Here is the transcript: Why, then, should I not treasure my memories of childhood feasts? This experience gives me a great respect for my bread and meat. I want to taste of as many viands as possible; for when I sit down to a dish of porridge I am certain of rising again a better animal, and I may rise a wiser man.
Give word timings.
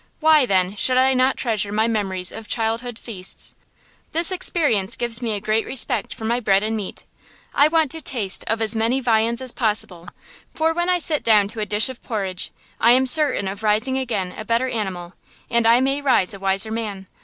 Why, 0.19 0.47
then, 0.47 0.75
should 0.75 0.97
I 0.97 1.13
not 1.13 1.37
treasure 1.37 1.71
my 1.71 1.87
memories 1.87 2.31
of 2.31 2.47
childhood 2.47 2.97
feasts? 2.97 3.53
This 4.13 4.31
experience 4.31 4.95
gives 4.95 5.21
me 5.21 5.33
a 5.33 5.39
great 5.39 5.63
respect 5.63 6.11
for 6.15 6.25
my 6.25 6.39
bread 6.39 6.63
and 6.63 6.75
meat. 6.75 7.03
I 7.53 7.67
want 7.67 7.91
to 7.91 8.01
taste 8.01 8.43
of 8.47 8.63
as 8.63 8.73
many 8.75 8.99
viands 8.99 9.43
as 9.43 9.51
possible; 9.51 10.07
for 10.55 10.73
when 10.73 10.89
I 10.89 10.97
sit 10.97 11.21
down 11.21 11.47
to 11.49 11.59
a 11.59 11.67
dish 11.67 11.87
of 11.87 12.01
porridge 12.01 12.51
I 12.79 12.93
am 12.93 13.05
certain 13.05 13.47
of 13.47 13.61
rising 13.61 13.95
again 13.99 14.33
a 14.35 14.43
better 14.43 14.69
animal, 14.69 15.13
and 15.51 15.67
I 15.67 15.79
may 15.79 16.01
rise 16.01 16.33
a 16.33 16.39
wiser 16.39 16.71
man. 16.71 17.05